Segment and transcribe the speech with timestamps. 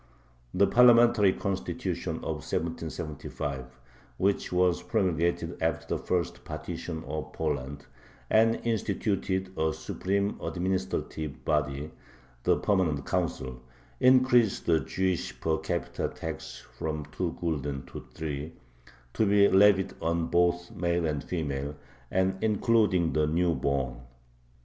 [0.55, 3.77] The parliamentary Constitution of 1775,
[4.17, 7.85] which was promulgated after the first partition of Poland,
[8.27, 11.91] and instituted a supreme administrative body,
[12.41, 13.61] the Permanent Council,
[13.99, 18.53] increased the Jewish per capita tax from two gulden to three,
[19.13, 21.75] to be levied on both male and female,
[22.09, 23.99] and including the new born.